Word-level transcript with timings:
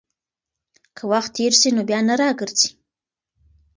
که 0.97 1.03
وخت 1.11 1.31
تېر 1.37 1.53
سي، 1.61 1.69
نو 1.75 1.81
بيا 1.89 1.99
نه 2.07 2.15
راګرځي. 2.21 2.69